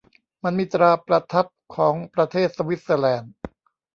[0.43, 1.45] มันมีตราประทับ
[1.75, 3.33] ของประเทศสวิสเซอร์แลนด์